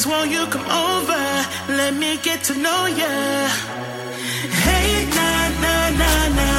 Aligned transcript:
Please 0.00 0.06
won't 0.06 0.30
you 0.30 0.46
come 0.46 0.64
over? 0.64 1.22
Let 1.68 1.92
me 1.92 2.16
get 2.22 2.42
to 2.44 2.54
know 2.54 2.86
ya. 2.86 3.48
Hey, 4.64 5.04
na 5.16 5.30
na 5.60 5.90
na 6.00 6.12
na, 6.38 6.50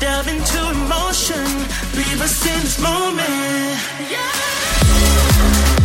Delve 0.00 0.26
into 0.34 0.60
emotion. 0.70 1.46
Leave 1.94 2.20
us 2.20 2.44
in 2.46 2.60
this 2.64 2.80
moment. 2.80 3.78
Yeah. 4.10 5.79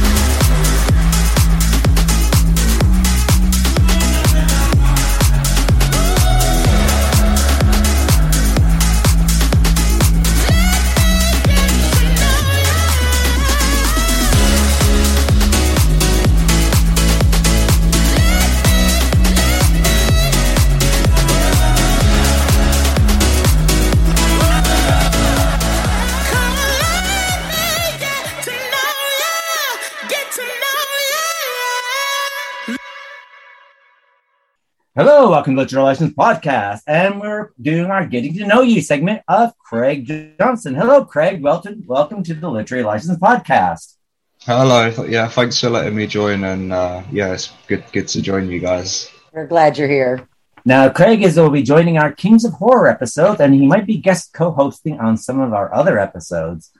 Hello, 34.97 35.29
welcome 35.29 35.55
to 35.55 35.57
the 35.57 35.61
Literary 35.63 35.83
License 35.87 36.13
Podcast, 36.13 36.79
and 36.87 37.19
we're 37.19 37.51
doing 37.61 37.91
our 37.91 38.05
Getting 38.05 38.33
to 38.35 38.47
Know 38.47 38.61
You 38.61 38.79
segment 38.79 39.23
of 39.27 39.51
Craig 39.57 40.07
Johnson. 40.39 40.73
Hello, 40.73 41.03
Craig. 41.03 41.43
Welcome, 41.43 41.83
welcome 41.85 42.23
to 42.23 42.33
the 42.33 42.49
Literary 42.49 42.85
License 42.85 43.19
Podcast. 43.19 43.97
Hello. 44.43 44.87
Yeah, 45.03 45.27
thanks 45.27 45.59
for 45.59 45.69
letting 45.69 45.97
me 45.97 46.07
join, 46.07 46.45
and 46.45 46.71
uh, 46.71 47.03
yeah, 47.11 47.33
it's 47.33 47.51
good 47.67 47.83
good 47.91 48.07
to 48.07 48.21
join 48.21 48.49
you 48.49 48.61
guys. 48.61 49.11
We're 49.33 49.47
glad 49.47 49.77
you're 49.77 49.89
here. 49.89 50.29
Now, 50.63 50.87
Craig 50.87 51.23
is 51.23 51.35
will 51.35 51.49
be 51.49 51.61
joining 51.61 51.97
our 51.97 52.13
Kings 52.13 52.45
of 52.45 52.53
Horror 52.53 52.87
episode, 52.87 53.41
and 53.41 53.53
he 53.53 53.67
might 53.67 53.85
be 53.85 53.97
guest 53.97 54.31
co-hosting 54.31 55.01
on 55.01 55.17
some 55.17 55.41
of 55.41 55.51
our 55.51 55.75
other 55.75 55.99
episodes. 55.99 56.71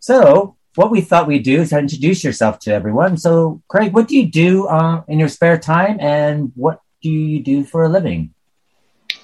So, 0.00 0.56
what 0.74 0.90
we 0.90 1.02
thought 1.02 1.28
we'd 1.28 1.44
do 1.44 1.60
is 1.60 1.72
introduce 1.72 2.24
yourself 2.24 2.58
to 2.62 2.72
everyone. 2.72 3.16
So, 3.16 3.62
Craig, 3.68 3.94
what 3.94 4.08
do 4.08 4.16
you 4.16 4.26
do 4.26 4.66
uh, 4.66 5.04
in 5.06 5.20
your 5.20 5.28
spare 5.28 5.56
time, 5.56 5.98
and 6.00 6.50
what 6.56 6.80
do 7.04 7.10
you 7.10 7.40
do 7.42 7.62
for 7.64 7.84
a 7.84 7.88
living? 7.88 8.32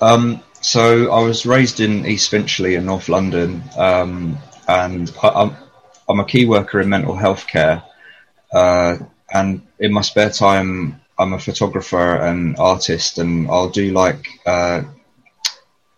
Um, 0.00 0.42
so 0.60 1.10
I 1.10 1.22
was 1.22 1.46
raised 1.46 1.80
in 1.80 2.06
East 2.06 2.30
Finchley 2.30 2.74
in 2.74 2.84
North 2.84 3.08
London, 3.08 3.62
um, 3.76 4.38
and 4.68 5.10
I, 5.22 5.28
I'm 5.28 5.56
I'm 6.08 6.20
a 6.20 6.24
key 6.24 6.44
worker 6.44 6.80
in 6.80 6.88
mental 6.90 7.16
health 7.16 7.46
care, 7.46 7.82
uh, 8.52 8.96
and 9.32 9.62
in 9.78 9.92
my 9.92 10.02
spare 10.02 10.30
time. 10.30 11.00
I'm 11.18 11.34
a 11.34 11.38
photographer 11.38 12.16
and 12.16 12.56
artist, 12.58 13.18
and 13.18 13.46
I'll 13.50 13.68
do 13.68 13.92
like 13.92 14.26
uh, 14.46 14.82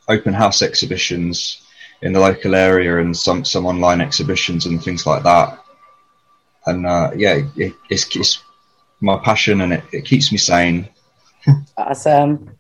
open 0.08 0.34
house 0.34 0.62
exhibitions 0.62 1.62
in 2.02 2.12
the 2.12 2.18
local 2.18 2.56
area 2.56 2.98
and 2.98 3.16
some 3.16 3.44
some 3.44 3.64
online 3.66 4.00
exhibitions 4.00 4.66
and 4.66 4.82
things 4.82 5.06
like 5.06 5.22
that. 5.22 5.62
And 6.66 6.86
uh, 6.86 7.10
yeah, 7.16 7.42
it, 7.56 7.72
it's, 7.88 8.16
it's 8.16 8.42
my 9.00 9.16
passion, 9.18 9.60
and 9.60 9.72
it, 9.72 9.84
it 9.92 10.04
keeps 10.04 10.32
me 10.32 10.38
sane. 10.38 10.88
Awesome. 11.76 12.58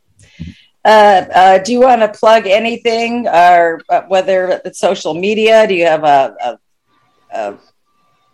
Uh, 0.84 1.24
uh, 1.34 1.58
do 1.58 1.72
you 1.72 1.80
want 1.80 2.00
to 2.00 2.08
plug 2.08 2.46
anything, 2.46 3.28
or 3.28 3.80
uh, 3.88 4.02
whether 4.08 4.60
it's 4.64 4.78
social 4.78 5.14
media? 5.14 5.66
Do 5.66 5.74
you 5.74 5.86
have 5.86 6.02
a, 6.02 6.34
a, 6.42 6.58
a 7.38 7.58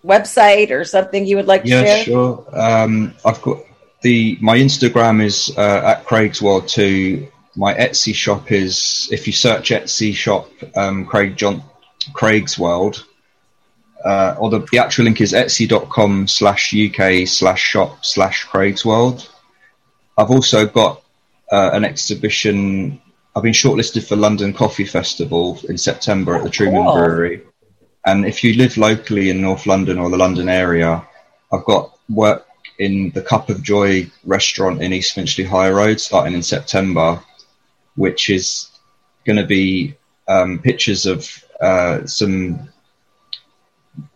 website 0.05 0.71
or 0.71 0.85
something 0.85 1.27
you 1.27 1.37
would 1.37 1.47
like 1.47 1.65
to 1.65 1.69
share? 1.69 1.99
Yeah, 1.99 2.03
sure. 2.05 2.47
Um, 2.53 3.15
I've 3.25 3.43
got 3.43 3.59
the 4.01 4.39
my 4.41 4.57
Instagram 4.57 5.23
is 5.23 5.53
uh, 5.59 5.83
at 5.85 6.05
Craig's 6.07 6.41
World 6.41 6.69
Two. 6.69 7.29
My 7.55 7.75
Etsy 7.75 8.15
shop 8.15 8.51
is 8.51 9.09
if 9.13 9.27
you 9.27 9.33
search 9.33 9.71
Etsy 9.71 10.15
shop 10.15 10.49
um, 10.75 11.05
Craig 11.05 11.37
John 11.37 11.63
Craig's 12.15 12.59
World, 12.59 13.05
uh, 14.05 14.37
or 14.39 14.49
the, 14.51 14.61
the 14.71 14.79
actual 14.79 15.05
link 15.05 15.21
is 15.21 15.33
etsy.com 15.33 16.29
slash 16.29 16.75
UK 16.75 17.27
slash 17.27 17.61
shop 17.61 18.05
slash 18.05 18.45
Craig's 18.45 18.85
World. 18.85 19.29
I've 20.19 20.33
also 20.33 20.67
got 20.67 21.03
uh, 21.53 21.71
an 21.73 21.85
exhibition. 21.85 23.01
I've 23.37 23.45
been 23.45 23.53
shortlisted 23.53 24.07
for 24.07 24.17
London 24.17 24.53
Coffee 24.53 24.85
Festival 24.85 25.61
in 25.69 25.79
September 25.79 26.35
at 26.35 26.43
the 26.43 26.51
Truman 26.51 26.83
cool. 26.83 26.95
Brewery. 26.95 27.43
And 28.05 28.27
if 28.27 28.43
you 28.43 28.55
live 28.55 28.77
locally 28.77 29.31
in 29.31 29.41
North 29.41 29.67
London 29.67 29.99
or 29.99 30.11
the 30.11 30.17
London 30.17 30.49
area, 30.49 31.07
I've 31.53 31.65
got 31.65 31.97
work 32.09 32.47
in 32.81 33.11
the 33.11 33.23
Cup 33.23 33.49
of 33.49 33.63
Joy 33.63 34.11
restaurant 34.25 34.83
in 34.83 34.93
East 34.93 35.15
Finchley 35.15 35.45
High 35.45 35.71
Road 35.71 36.01
starting 36.01 36.35
in 36.35 36.43
September, 36.43 37.21
which 37.95 38.29
is 38.29 38.71
going 39.25 39.37
to 39.37 39.47
be 39.47 39.95
um, 40.27 40.59
pictures 40.59 41.07
of 41.07 41.45
uh, 41.61 42.05
some. 42.07 42.69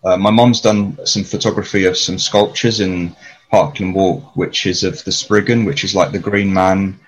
Uh, 0.04 0.16
my 0.16 0.30
mom's 0.30 0.60
done 0.60 0.98
some 1.06 1.24
photography 1.24 1.84
of 1.86 1.96
some 1.96 2.18
sculptures 2.18 2.80
in 2.80 3.14
Parkland 3.52 3.94
Walk, 3.94 4.34
which 4.34 4.66
is 4.66 4.82
of 4.82 5.04
the 5.04 5.12
Spriggan, 5.12 5.64
which 5.64 5.84
is 5.84 5.94
like 5.94 6.10
the 6.10 6.18
Green 6.18 6.52
Man. 6.52 6.98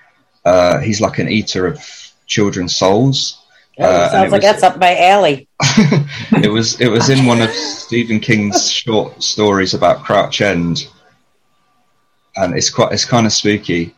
Uh, 0.45 0.79
he's 0.79 1.01
like 1.01 1.17
an 1.19 1.27
eater 1.27 1.65
of 1.67 1.79
children's 2.27 2.75
souls. 2.75 3.41
Oh, 3.79 3.83
Uh, 3.83 4.09
sounds 4.09 4.13
it 4.27 4.31
like 4.31 4.31
was- 4.31 4.51
that's 4.51 4.63
up 4.63 4.79
my 4.79 4.95
alley. 4.97 5.47
it 6.43 6.51
was 6.51 6.79
it 6.79 6.87
was 6.87 7.09
in 7.09 7.25
one 7.25 7.41
of 7.41 7.49
Stephen 7.51 8.19
King's 8.19 8.69
short 8.71 9.21
stories 9.23 9.73
about 9.73 10.03
Crouch 10.03 10.39
End, 10.39 10.87
and 12.35 12.55
it's 12.55 12.69
quite 12.69 12.91
it's 12.93 13.05
kind 13.05 13.25
of 13.25 13.33
spooky. 13.33 13.93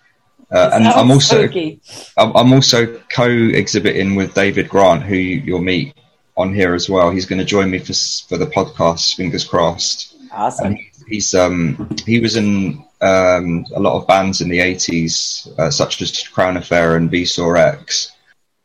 Uh, 0.49 0.69
and 0.73 0.87
I'm 0.87 1.11
also 1.11 1.43
spooky. 1.43 1.81
I'm, 2.17 2.33
I'm 2.35 2.53
also 2.53 2.97
co-exhibiting 3.09 4.15
with 4.15 4.33
David 4.33 4.69
Grant, 4.69 5.03
who 5.03 5.15
you'll 5.17 5.59
meet 5.61 5.93
on 6.37 6.53
here 6.53 6.73
as 6.73 6.89
well. 6.89 7.11
He's 7.11 7.25
going 7.25 7.39
to 7.39 7.45
join 7.45 7.69
me 7.69 7.79
for 7.79 7.93
for 8.29 8.37
the 8.37 8.45
podcast. 8.47 9.15
Fingers 9.15 9.43
crossed. 9.43 10.15
awesome. 10.31 10.67
And 10.67 10.79
he's 11.07 11.33
um 11.33 11.89
he 12.05 12.19
was 12.19 12.35
in 12.35 12.83
um 13.01 13.65
a 13.73 13.79
lot 13.79 13.99
of 13.99 14.07
bands 14.07 14.41
in 14.41 14.49
the 14.49 14.59
80s, 14.59 15.47
uh, 15.59 15.71
such 15.71 16.01
as 16.01 16.27
Crown 16.27 16.57
Affair 16.57 16.95
and 16.95 17.09
Vsauce 17.09 17.57
X. 17.57 18.11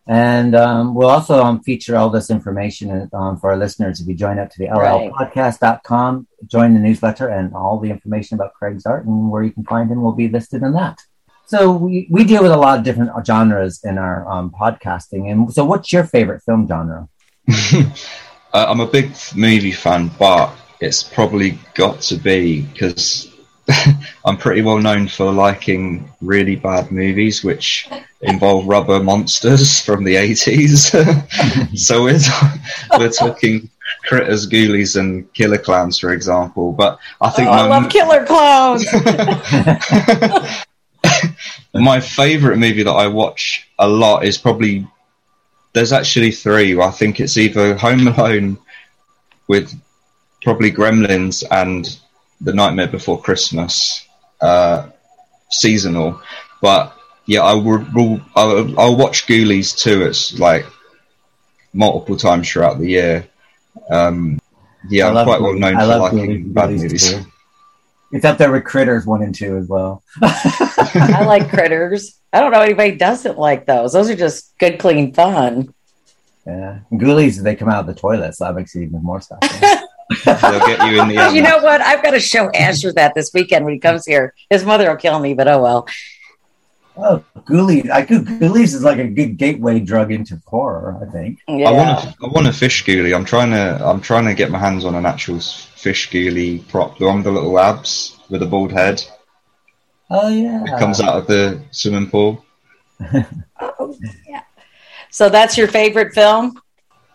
And 0.08 0.56
um, 0.56 0.94
we'll 0.94 1.10
also 1.10 1.42
um, 1.44 1.62
feature 1.62 1.96
all 1.96 2.10
this 2.10 2.28
information 2.28 3.08
um, 3.12 3.38
for 3.38 3.52
our 3.52 3.56
listeners 3.56 4.00
if 4.00 4.08
you 4.08 4.14
join 4.14 4.38
up 4.38 4.50
to 4.50 4.58
the 4.58 4.66
Right. 4.66 5.12
llpodcast.com, 5.12 6.26
join 6.46 6.74
the 6.74 6.80
newsletter, 6.80 7.28
and 7.28 7.54
all 7.54 7.78
the 7.78 7.90
information 7.90 8.34
about 8.34 8.52
Craig's 8.54 8.84
art 8.84 9.06
and 9.06 9.30
where 9.30 9.44
you 9.44 9.52
can 9.52 9.64
find 9.64 9.88
him 9.88 10.02
will 10.02 10.12
be 10.12 10.28
listed 10.28 10.62
in 10.62 10.72
that. 10.72 10.98
So 11.46 11.70
we, 11.70 12.08
we 12.10 12.24
deal 12.24 12.42
with 12.42 12.50
a 12.50 12.56
lot 12.56 12.78
of 12.78 12.84
different 12.84 13.12
genres 13.24 13.80
in 13.84 13.96
our 13.96 14.28
um, 14.28 14.50
podcasting. 14.50 15.30
And 15.30 15.52
so, 15.52 15.64
what's 15.64 15.92
your 15.92 16.04
favorite 16.04 16.42
film 16.42 16.66
genre? 16.66 17.08
uh, 17.52 17.84
I'm 18.52 18.80
a 18.80 18.86
big 18.86 19.12
movie 19.36 19.72
fan, 19.72 20.10
but 20.18 20.52
it's 20.82 21.02
probably 21.02 21.58
got 21.74 22.00
to 22.02 22.16
be 22.16 22.62
because 22.62 23.30
I'm 24.24 24.36
pretty 24.36 24.62
well 24.62 24.78
known 24.78 25.06
for 25.08 25.30
liking 25.32 26.10
really 26.20 26.56
bad 26.56 26.90
movies 26.90 27.44
which 27.44 27.88
involve 28.22 28.66
rubber 28.66 29.02
monsters 29.02 29.80
from 29.86 30.04
the 30.04 30.16
80s. 30.16 30.90
so 31.78 32.02
we're, 32.04 32.98
we're 32.98 33.10
talking 33.10 33.70
Critters, 34.08 34.48
Ghoulies, 34.48 34.98
and 34.98 35.32
Killer 35.34 35.58
Clowns, 35.58 35.98
for 35.98 36.12
example. 36.12 36.72
But 36.72 36.98
I 37.20 37.28
Oh, 37.28 37.30
think 37.30 37.48
I 37.48 37.68
my, 37.68 37.78
love 37.78 37.90
killer 37.90 38.24
clowns. 38.26 38.84
my 41.74 42.00
favorite 42.00 42.56
movie 42.58 42.82
that 42.82 42.90
I 42.92 43.06
watch 43.06 43.68
a 43.78 43.88
lot 43.88 44.24
is 44.24 44.38
probably 44.38 44.86
there's 45.72 45.92
actually 45.92 46.32
three. 46.32 46.78
I 46.80 46.90
think 46.90 47.20
it's 47.20 47.36
either 47.36 47.76
Home 47.76 48.06
Alone 48.08 48.58
with 49.48 49.72
probably 50.42 50.70
Gremlins 50.72 51.44
and 51.50 51.98
The 52.40 52.52
Nightmare 52.52 52.88
Before 52.88 53.20
Christmas, 53.20 54.06
uh, 54.40 54.88
seasonal. 55.50 56.20
But 56.60 56.96
yeah, 57.26 57.42
I 57.42 57.54
will. 57.54 57.84
will 57.94 58.20
I'll, 58.34 58.80
I'll 58.80 58.96
watch 58.96 59.26
Ghoulies 59.26 59.76
too. 59.78 60.02
It's 60.02 60.38
like 60.38 60.66
multiple 61.72 62.16
times 62.16 62.50
throughout 62.50 62.78
the 62.78 62.88
year. 62.88 63.28
Um, 63.90 64.38
yeah, 64.88 65.06
I 65.08 65.20
I'm 65.20 65.24
quite 65.26 65.40
well 65.40 65.54
known 65.54 65.76
I 65.76 65.80
for 65.84 65.96
liking 65.98 66.18
Ghoulies- 66.20 66.54
bad 66.54 66.70
Ghoulies 66.70 66.82
movies. 66.82 67.10
too. 67.12 67.20
It's 68.14 68.26
up 68.26 68.36
there 68.36 68.52
with 68.52 68.64
Critters 68.64 69.06
1 69.06 69.22
and 69.22 69.34
2 69.34 69.56
as 69.56 69.68
well. 69.68 70.02
I 70.22 71.24
like 71.24 71.48
critters. 71.48 72.18
I 72.30 72.40
don't 72.40 72.50
know 72.52 72.60
anybody 72.60 72.94
doesn't 72.96 73.38
like 73.38 73.64
those. 73.64 73.94
Those 73.94 74.10
are 74.10 74.14
just 74.16 74.52
good, 74.58 74.78
clean 74.78 75.14
fun. 75.14 75.72
Yeah. 76.46 76.80
Ghoulies, 76.92 77.42
they 77.42 77.56
come 77.56 77.70
out 77.70 77.80
of 77.80 77.86
the 77.86 77.94
toilet, 77.98 78.34
so 78.34 78.44
that 78.44 78.54
makes 78.54 78.76
it 78.76 78.82
even 78.82 79.02
more 79.02 79.22
special. 79.22 79.48
They'll 80.24 80.66
get 80.66 80.86
you 80.86 81.00
in 81.02 81.08
the 81.08 81.32
you 81.34 81.42
know 81.42 81.58
what? 81.58 81.80
I've 81.80 82.02
got 82.02 82.12
to 82.12 82.20
show 82.20 82.50
Asher 82.50 82.92
that 82.94 83.14
this 83.14 83.32
weekend 83.32 83.64
when 83.64 83.74
he 83.74 83.80
comes 83.80 84.04
here. 84.06 84.34
His 84.50 84.64
mother 84.64 84.88
will 84.88 84.96
kill 84.96 85.18
me, 85.18 85.34
but 85.34 85.48
oh 85.48 85.62
well. 85.62 85.88
oh, 86.96 87.24
Ghoulies. 87.46 87.90
I 87.90 88.02
could, 88.02 88.26
Ghoulies 88.26 88.74
is 88.74 88.82
like 88.84 88.98
a 88.98 89.08
good 89.08 89.36
gateway 89.36 89.80
drug 89.80 90.12
into 90.12 90.40
horror, 90.46 90.98
I 91.02 91.10
think. 91.10 91.40
Yeah. 91.48 91.70
I 91.70 91.72
want 91.72 92.00
to. 92.00 92.14
I 92.22 92.28
want 92.28 92.46
a 92.46 92.52
fish 92.52 92.84
ghoulie. 92.84 93.14
I'm 93.14 93.24
trying 93.24 93.50
to. 93.50 93.80
I'm 93.84 94.00
trying 94.00 94.26
to 94.26 94.34
get 94.34 94.50
my 94.50 94.58
hands 94.58 94.84
on 94.84 94.94
an 94.94 95.06
actual 95.06 95.40
fish 95.40 96.10
ghoulie 96.10 96.66
prop. 96.68 96.98
The 96.98 97.06
one 97.06 97.16
with 97.16 97.24
the 97.24 97.32
little 97.32 97.58
abs 97.58 98.18
with 98.28 98.42
a 98.42 98.46
bald 98.46 98.72
head. 98.72 99.02
Oh 100.10 100.28
yeah. 100.28 100.62
It 100.64 100.78
comes 100.78 101.00
out 101.00 101.16
of 101.16 101.26
the 101.26 101.60
swimming 101.70 102.10
pool. 102.10 102.44
Oh, 103.60 103.96
yeah. 104.28 104.42
So 105.10 105.28
that's 105.28 105.58
your 105.58 105.68
favorite 105.68 106.14
film? 106.14 106.60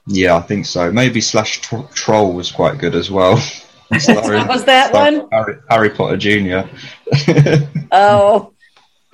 Yeah, 0.08 0.38
I 0.38 0.42
think 0.42 0.66
so. 0.66 0.92
Maybe 0.92 1.22
slash 1.22 1.62
tr- 1.62 1.86
troll 1.94 2.34
was 2.34 2.52
quite 2.52 2.80
good 2.80 2.96
as 2.96 3.12
well. 3.12 3.42
What 3.90 4.50
was 4.50 4.66
that 4.66 4.90
starring 4.90 5.20
one? 5.20 5.30
Harry, 5.32 5.58
Harry 5.70 5.90
Potter 5.92 6.18
Jr. 6.18 6.68
Oh. 7.92 8.52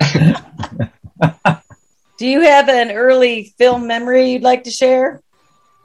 Do 2.18 2.26
you 2.26 2.40
have 2.40 2.68
an 2.68 2.90
early 2.90 3.54
film 3.56 3.86
memory 3.86 4.30
you'd 4.32 4.42
like 4.42 4.64
to 4.64 4.72
share? 4.72 5.20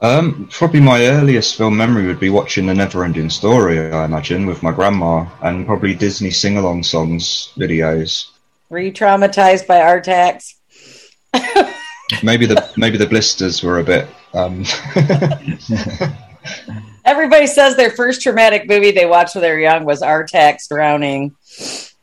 um, 0.01 0.47
probably 0.51 0.79
my 0.79 1.05
earliest 1.05 1.55
film 1.55 1.77
memory 1.77 2.07
would 2.07 2.19
be 2.19 2.29
watching 2.29 2.65
The 2.65 2.73
Neverending 2.73 3.31
Story. 3.31 3.79
I 3.91 4.05
imagine 4.05 4.45
with 4.47 4.63
my 4.63 4.71
grandma, 4.71 5.27
and 5.43 5.67
probably 5.67 5.93
Disney 5.93 6.31
sing-along 6.31 6.83
songs 6.83 7.51
videos. 7.57 8.31
Were 8.69 8.79
you 8.79 8.91
traumatized 8.91 9.67
by 9.67 9.81
Artax? 9.81 10.55
Maybe 12.23 12.45
the 12.47 12.67
maybe 12.75 12.97
the 12.97 13.05
blisters 13.05 13.61
were 13.61 13.79
a 13.79 13.83
bit. 13.83 14.07
Um, 14.33 14.63
Everybody 17.05 17.47
says 17.47 17.75
their 17.75 17.91
first 17.91 18.21
traumatic 18.21 18.67
movie 18.67 18.91
they 18.91 19.05
watched 19.05 19.35
when 19.35 19.41
they 19.41 19.51
were 19.51 19.59
young 19.59 19.85
was 19.85 20.01
Artax 20.01 20.67
drowning. 20.67 21.35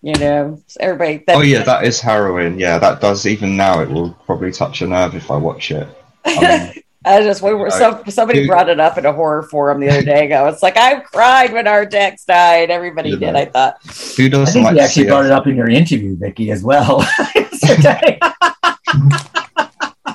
You 0.02 0.14
know, 0.14 0.62
everybody. 0.78 1.24
oh 1.28 1.40
yeah, 1.40 1.62
that 1.62 1.84
is 1.84 2.00
harrowing. 2.00 2.60
Yeah, 2.60 2.78
that 2.78 3.00
does. 3.00 3.26
Even 3.26 3.56
now, 3.56 3.80
it 3.80 3.88
will 3.88 4.10
probably 4.26 4.52
touch 4.52 4.82
a 4.82 4.86
nerve 4.86 5.14
if 5.14 5.30
I 5.30 5.36
watch 5.36 5.70
it. 5.70 5.88
Um, 7.06 7.12
I 7.20 7.22
just 7.22 7.40
we 7.40 7.54
were 7.54 7.70
so 7.70 8.02
somebody 8.08 8.48
brought 8.48 8.68
it 8.68 8.80
up 8.80 8.98
in 8.98 9.06
a 9.06 9.12
horror 9.12 9.44
forum 9.44 9.78
the 9.78 9.88
other 9.88 10.02
day 10.02 10.26
ago. 10.26 10.48
It's 10.48 10.60
like 10.60 10.76
I 10.76 10.98
cried 10.98 11.52
when 11.52 11.66
Artax 11.66 12.26
died. 12.26 12.68
Everybody 12.68 13.10
Yeah. 13.10 13.18
did. 13.32 13.36
I 13.36 13.44
thought. 13.44 13.76
who 14.16 14.28
doesn't 14.28 14.52
think 14.52 14.64
like 14.64 14.74
you 14.74 14.80
actually 14.80 15.06
brought 15.06 15.24
it 15.24 15.30
up 15.30 15.46
in 15.46 15.54
your 15.54 15.68
interview, 15.68 16.16
Vicky, 16.16 16.50
as 16.50 16.64
well. 16.64 17.06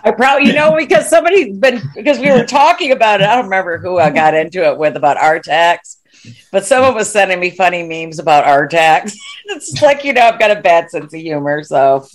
yesterday. 0.04 0.14
I 0.14 0.18
probably, 0.18 0.48
you 0.48 0.54
know, 0.54 0.76
because 0.76 1.10
somebody's 1.10 1.58
been 1.58 1.82
because 1.96 2.20
we 2.20 2.32
were 2.32 2.46
talking 2.46 2.92
about 2.92 3.22
it. 3.22 3.28
I 3.28 3.36
don't 3.36 3.46
remember 3.46 3.78
who 3.78 4.00
I 4.00 4.10
got 4.10 4.34
into 4.34 4.64
it 4.64 4.78
with 4.78 4.96
about 4.96 5.18
Artax, 5.18 5.98
but 6.52 6.66
someone 6.66 6.96
was 6.96 7.10
sending 7.12 7.40
me 7.40 7.50
funny 7.50 7.84
memes 7.84 8.20
about 8.20 8.46
Artax. 8.46 9.14
it's 9.46 9.82
like 9.82 10.04
you 10.04 10.14
know, 10.14 10.22
I've 10.22 10.40
got 10.40 10.52
a 10.52 10.62
bad 10.62 10.90
sense 10.90 11.14
of 11.14 11.20
humor, 11.20 11.64
so 11.64 12.06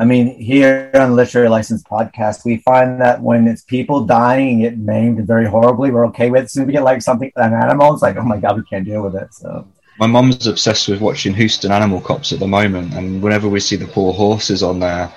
I 0.00 0.06
mean, 0.06 0.40
here 0.40 0.90
on 0.94 1.10
the 1.10 1.14
Literary 1.14 1.50
License 1.50 1.82
podcast, 1.82 2.46
we 2.46 2.56
find 2.58 2.98
that 3.02 3.20
when 3.20 3.46
it's 3.46 3.64
people 3.64 4.06
dying 4.06 4.48
and 4.48 4.60
get 4.62 4.78
named 4.78 5.26
very 5.26 5.44
horribly, 5.44 5.90
we're 5.90 6.06
okay 6.06 6.30
with 6.30 6.40
it. 6.40 6.44
As 6.44 6.52
soon 6.52 6.62
as 6.62 6.66
we 6.68 6.72
get 6.72 6.84
like 6.84 7.02
something, 7.02 7.30
an 7.36 7.52
animal, 7.52 7.92
it's 7.92 8.00
like, 8.00 8.16
oh 8.16 8.22
my 8.22 8.38
God, 8.38 8.56
we 8.56 8.62
can't 8.62 8.86
deal 8.86 9.02
with 9.02 9.14
it. 9.14 9.34
So, 9.34 9.68
My 9.98 10.06
mum's 10.06 10.46
obsessed 10.46 10.88
with 10.88 11.02
watching 11.02 11.34
Houston 11.34 11.70
Animal 11.70 12.00
Cops 12.00 12.32
at 12.32 12.38
the 12.38 12.48
moment, 12.48 12.94
and 12.94 13.22
whenever 13.22 13.46
we 13.46 13.60
see 13.60 13.76
the 13.76 13.86
poor 13.88 14.14
horses 14.14 14.62
on 14.62 14.80
there, 14.80 15.12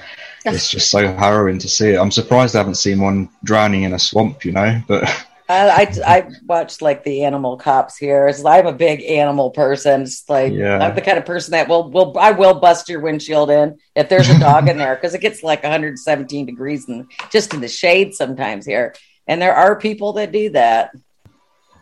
it's 0.46 0.70
just 0.70 0.92
so 0.92 1.08
harrowing 1.14 1.60
to 1.60 1.70
see 1.70 1.92
it. 1.92 2.00
I'm 2.00 2.12
surprised 2.12 2.56
I 2.56 2.60
haven't 2.60 2.76
seen 2.76 3.00
one 3.00 3.30
drowning 3.44 3.84
in 3.84 3.94
a 3.94 4.00
swamp, 4.00 4.46
you 4.46 4.52
know. 4.52 4.82
But 4.88 5.04
I, 5.50 5.70
I, 5.70 6.16
I 6.16 6.30
watched 6.46 6.82
like 6.82 7.04
the 7.04 7.26
animal 7.26 7.58
cops 7.58 7.98
here. 7.98 8.28
It's, 8.28 8.44
I'm 8.44 8.66
a 8.66 8.74
big 8.74 9.04
animal 9.04 9.52
person. 9.52 10.04
It's 10.04 10.28
like 10.30 10.54
Yeah. 10.54 10.80
I'm 10.80 10.96
the 10.96 11.02
kind 11.02 11.18
of 11.18 11.26
person 11.26 11.52
that 11.52 11.68
will 11.68 11.90
will 11.90 12.18
I 12.18 12.32
will 12.32 12.60
bust 12.60 12.90
your 12.90 13.02
windshield 13.02 13.50
in 13.50 13.78
if 13.96 14.10
there's 14.10 14.30
a 14.30 14.40
dog 14.40 14.68
in 14.70 14.78
there 14.78 14.96
because 14.96 15.14
it 15.14 15.22
gets 15.22 15.44
like 15.44 15.64
117 15.64 16.46
degrees 16.46 16.88
and 16.88 17.12
just 17.30 17.54
in 17.54 17.62
the 17.62 17.68
shade 17.68 18.14
sometimes 18.14 18.66
here. 18.66 18.96
And 19.28 19.42
there 19.42 19.56
are 19.56 19.78
people 19.78 20.14
that 20.14 20.32
do 20.32 20.50
that. 20.52 20.92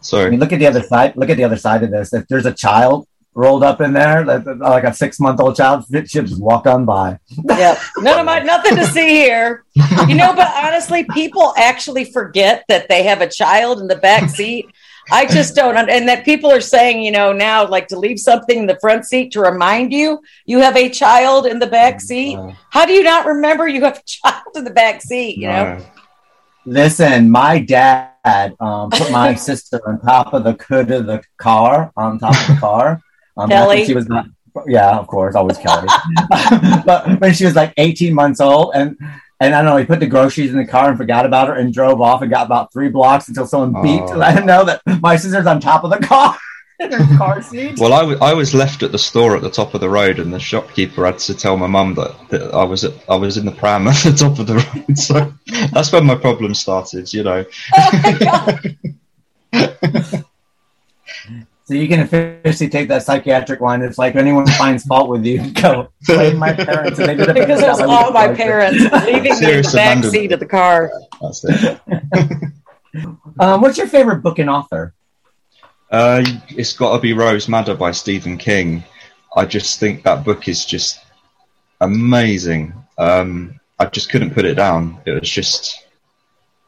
Sorry. 0.01 0.25
I 0.25 0.29
mean, 0.29 0.39
look 0.39 0.53
at 0.53 0.59
the 0.59 0.67
other 0.67 0.83
side. 0.83 1.15
Look 1.15 1.29
at 1.29 1.37
the 1.37 1.43
other 1.43 1.57
side 1.57 1.83
of 1.83 1.91
this. 1.91 2.13
If 2.13 2.27
there's 2.27 2.45
a 2.45 2.53
child 2.53 3.07
rolled 3.33 3.63
up 3.63 3.79
in 3.81 3.93
there, 3.93 4.25
like, 4.25 4.45
like 4.45 4.83
a 4.83 4.93
six 4.93 5.19
month 5.19 5.39
old 5.39 5.55
child, 5.55 5.85
it 5.91 6.09
should 6.09 6.27
just 6.27 6.41
walk 6.41 6.67
on 6.67 6.85
by. 6.85 7.17
Yep. 7.29 7.77
None 7.99 8.19
of 8.19 8.25
my 8.25 8.39
nothing 8.39 8.75
to 8.75 8.85
see 8.85 9.09
here. 9.09 9.63
You 10.07 10.15
know, 10.15 10.33
but 10.35 10.51
honestly, 10.55 11.05
people 11.13 11.53
actually 11.57 12.05
forget 12.05 12.65
that 12.67 12.89
they 12.89 13.03
have 13.03 13.21
a 13.21 13.29
child 13.29 13.79
in 13.79 13.87
the 13.87 13.95
back 13.95 14.29
seat. 14.29 14.67
I 15.11 15.25
just 15.25 15.55
don't, 15.55 15.77
and 15.77 16.07
that 16.07 16.23
people 16.25 16.51
are 16.51 16.61
saying, 16.61 17.03
you 17.03 17.11
know, 17.11 17.33
now 17.33 17.67
like 17.67 17.87
to 17.87 17.97
leave 17.97 18.19
something 18.19 18.59
in 18.59 18.65
the 18.67 18.77
front 18.79 19.05
seat 19.05 19.31
to 19.31 19.41
remind 19.41 19.91
you 19.91 20.21
you 20.45 20.59
have 20.59 20.77
a 20.77 20.89
child 20.89 21.45
in 21.47 21.59
the 21.59 21.67
back 21.67 21.99
seat. 21.99 22.37
Uh, 22.37 22.51
How 22.69 22.85
do 22.85 22.93
you 22.93 23.03
not 23.03 23.25
remember 23.25 23.67
you 23.67 23.83
have 23.83 23.97
a 23.97 24.03
child 24.05 24.55
in 24.55 24.63
the 24.63 24.71
back 24.71 25.01
seat? 25.01 25.37
You 25.37 25.47
know, 25.47 25.77
no. 25.77 25.85
Listen, 26.65 27.31
my 27.31 27.59
dad 27.59 28.53
um, 28.59 28.91
put 28.91 29.11
my 29.11 29.33
sister 29.49 29.81
on 29.87 29.99
top 30.01 30.33
of 30.33 30.43
the 30.43 30.53
hood 30.53 30.91
of 30.91 31.07
the 31.07 31.23
car, 31.37 31.91
on 31.97 32.19
top 32.19 32.39
of 32.39 32.55
the 32.55 32.59
car. 32.59 33.01
Um, 33.43 33.49
Kelly? 33.49 33.85
She 33.85 33.93
was 33.93 34.07
not, 34.07 34.25
yeah, 34.67 34.97
of 34.97 35.07
course, 35.07 35.35
always 35.35 35.57
Kelly. 35.57 35.87
but 36.85 37.19
when 37.19 37.33
she 37.33 37.45
was 37.45 37.55
like 37.55 37.73
18 37.77 38.13
months 38.13 38.39
old, 38.39 38.71
and 38.75 38.97
and 39.39 39.55
I 39.55 39.61
don't 39.63 39.71
know, 39.71 39.77
he 39.77 39.85
put 39.85 39.99
the 39.99 40.05
groceries 40.07 40.51
in 40.51 40.57
the 40.57 40.67
car 40.67 40.89
and 40.89 40.97
forgot 40.97 41.25
about 41.25 41.47
her 41.47 41.55
and 41.55 41.73
drove 41.73 41.99
off 41.99 42.21
and 42.21 42.29
got 42.29 42.45
about 42.45 42.71
three 42.71 42.89
blocks 42.89 43.27
until 43.27 43.47
someone 43.47 43.73
beeped 43.83 44.03
Oh. 44.09 44.13
to 44.13 44.17
let 44.19 44.37
him 44.37 44.45
know 44.45 44.63
that 44.65 44.81
my 45.01 45.15
sister's 45.15 45.47
on 45.47 45.59
top 45.59 45.83
of 45.83 45.89
the 45.89 45.97
car 45.97 46.37
in 46.79 46.91
her 46.91 47.17
car 47.17 47.41
seat. 47.41 47.79
Well, 47.79 47.91
I, 47.93 48.01
w- 48.01 48.19
I 48.21 48.33
was 48.35 48.53
left 48.53 48.83
at 48.83 48.91
the 48.91 48.99
store 48.99 49.35
at 49.35 49.41
the 49.41 49.49
top 49.49 49.73
of 49.73 49.81
the 49.81 49.89
road, 49.89 50.19
and 50.19 50.31
the 50.31 50.39
shopkeeper 50.39 51.07
had 51.07 51.17
to 51.19 51.33
tell 51.33 51.57
my 51.57 51.65
mum 51.65 51.95
that, 51.95 52.15
that 52.29 52.53
I 52.53 52.63
was 52.63 52.83
at, 52.83 52.93
I 53.09 53.15
was 53.15 53.37
in 53.37 53.45
the 53.45 53.51
pram 53.51 53.87
at 53.87 53.95
the 54.03 54.11
top 54.13 54.37
of 54.37 54.45
the 54.45 54.57
road. 54.57 54.97
So 54.97 55.33
that's 55.73 55.91
when 55.91 56.05
my 56.05 56.15
problem 56.15 56.53
started, 56.53 57.11
you 57.11 57.23
know. 57.23 57.43
oh 57.75 58.01
my 58.03 58.17
god, 58.19 58.77
So 61.71 61.77
you 61.77 61.87
can 61.87 62.01
officially 62.01 62.69
take 62.69 62.89
that 62.89 63.03
psychiatric 63.03 63.61
line. 63.61 63.81
It's 63.81 63.97
like 63.97 64.17
anyone 64.17 64.45
finds 64.45 64.83
fault 64.83 65.07
with 65.07 65.25
you, 65.25 65.51
go 65.51 65.87
blame 66.05 66.35
my 66.35 66.51
parents. 66.65 66.99
And 66.99 67.07
they 67.07 67.15
did 67.15 67.33
because 67.33 67.61
it 67.61 67.67
was 67.69 67.79
all 67.79 68.11
my 68.11 68.33
parents 68.33 68.77
leaving 69.05 69.23
me 69.23 69.29
in 69.29 69.61
the 69.61 69.61
back 69.63 69.73
abandonment. 69.73 70.11
seat 70.11 70.31
of 70.33 70.41
the 70.41 70.47
car. 70.47 70.91
That's 71.21 71.45
it. 71.45 71.79
Um, 73.39 73.61
what's 73.61 73.77
your 73.77 73.87
favorite 73.87 74.17
book 74.17 74.37
and 74.39 74.49
author? 74.49 74.93
Uh, 75.89 76.21
it's 76.49 76.73
got 76.73 76.93
to 76.93 77.01
be 77.01 77.13
Rose 77.13 77.47
Madder 77.47 77.73
by 77.73 77.91
Stephen 77.91 78.37
King. 78.37 78.83
I 79.37 79.45
just 79.45 79.79
think 79.79 80.03
that 80.03 80.25
book 80.25 80.49
is 80.49 80.65
just 80.65 80.99
amazing. 81.79 82.73
Um, 82.97 83.57
I 83.79 83.85
just 83.85 84.09
couldn't 84.09 84.33
put 84.33 84.43
it 84.43 84.55
down. 84.55 84.97
It 85.05 85.11
was 85.11 85.29
just 85.29 85.85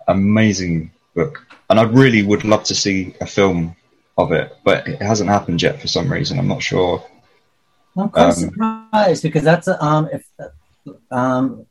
amazing 0.08 0.92
book, 1.14 1.46
and 1.70 1.78
I 1.78 1.84
really 1.84 2.24
would 2.24 2.46
love 2.46 2.64
to 2.64 2.74
see 2.74 3.14
a 3.20 3.26
film 3.26 3.76
of 4.18 4.32
it, 4.32 4.56
but 4.64 4.88
it 4.88 5.02
hasn't 5.02 5.30
happened 5.30 5.62
yet 5.62 5.82
for 5.82 5.88
some 5.88 6.12
reason. 6.12 6.38
I'm 6.40 6.48
not 6.48 6.62
sure. 6.62 7.04
I'm 7.98 8.10
quite 8.10 8.26
Um, 8.26 8.32
surprised 8.34 9.24
because 9.24 9.44
that's 9.44 9.68
a, 9.68 9.84
um 9.84 10.10
if 10.12 10.26
um 11.12 11.66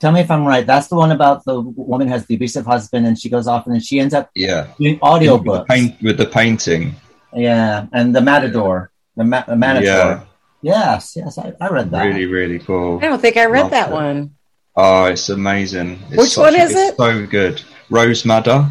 tell 0.00 0.12
me 0.12 0.20
if 0.20 0.30
I'm 0.30 0.44
right. 0.44 0.66
That's 0.66 0.88
the 0.88 0.96
one 0.96 1.12
about 1.12 1.44
the 1.44 1.60
woman 1.60 2.08
has 2.08 2.26
the 2.26 2.34
abusive 2.34 2.66
husband 2.66 3.06
and 3.06 3.18
she 3.18 3.28
goes 3.28 3.46
off 3.46 3.66
and 3.66 3.74
then 3.74 3.80
she 3.80 4.00
ends 4.00 4.14
up 4.14 4.30
Yeah, 4.34 4.68
doing 4.78 4.94
with 4.94 5.00
the, 5.00 5.06
audiobooks. 5.06 5.66
paint, 5.68 6.02
with 6.02 6.18
the 6.18 6.26
painting. 6.26 6.94
Yeah, 7.34 7.86
and 7.92 8.14
the 8.14 8.20
Matador, 8.20 8.90
the, 9.16 9.24
ma- 9.24 9.44
the 9.46 9.56
Matador. 9.56 9.84
Yeah, 9.86 10.20
Yes, 10.64 11.14
yes, 11.16 11.38
I, 11.38 11.52
I 11.60 11.68
read 11.68 11.90
that. 11.90 12.04
really, 12.04 12.26
really 12.26 12.58
cool. 12.60 12.98
I 13.02 13.06
don't 13.08 13.20
think 13.20 13.36
I 13.36 13.46
read 13.46 13.62
Loved 13.62 13.72
that 13.74 13.90
it. 13.90 13.92
one. 13.94 14.34
Oh, 14.76 15.04
it's 15.06 15.28
amazing. 15.28 15.98
It's 16.08 16.16
Which 16.16 16.30
such 16.30 16.42
one 16.42 16.54
a- 16.54 16.64
is 16.64 16.70
it's 16.70 16.80
it? 16.92 16.96
So 16.96 17.26
good. 17.26 17.62
Rose 17.90 18.24
Madder. 18.24 18.68